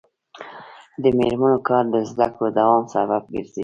[1.03, 3.59] د میرمنو کار د زدکړو دوام سبب ګرځي.